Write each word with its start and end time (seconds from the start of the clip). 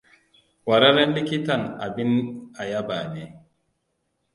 Ƙwararren 0.65 1.13
likitan 1.15 1.77
abin 1.79 2.49
a 2.53 2.63
yabawa 2.65 3.13
ne. 3.13 3.41